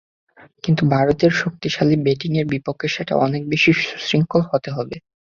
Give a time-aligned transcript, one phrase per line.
[0.63, 4.95] কিন্তু ভারতের শক্তিশালী ব্যাটিংয়ের বিপক্ষে সেটা অনেক বেশি সুশৃঙ্খল হতে হবে।